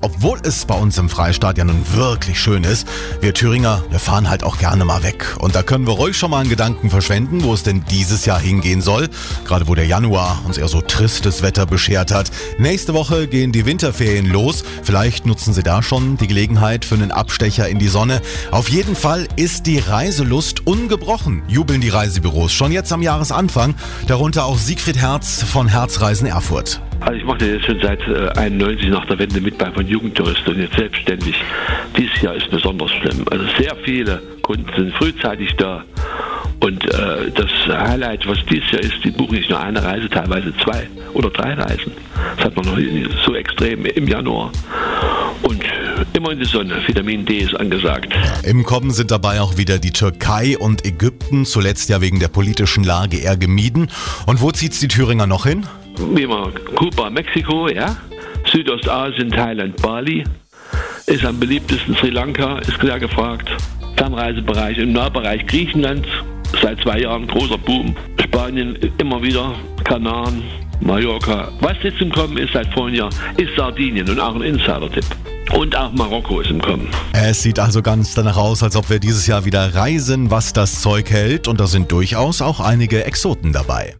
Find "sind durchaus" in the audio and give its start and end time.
81.66-82.42